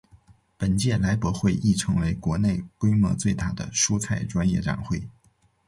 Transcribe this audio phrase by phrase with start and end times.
[0.57, 5.03] 本届菜博会亦成为国内规模最大的蔬菜专业展会。